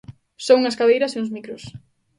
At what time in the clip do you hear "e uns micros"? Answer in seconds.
1.15-1.63